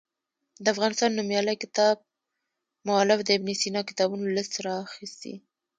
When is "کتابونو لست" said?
3.89-4.53